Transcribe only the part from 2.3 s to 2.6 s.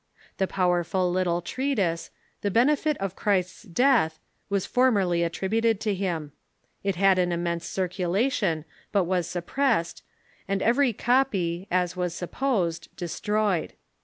The